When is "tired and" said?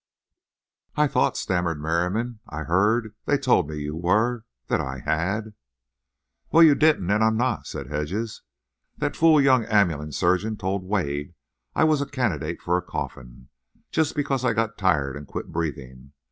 14.75-15.27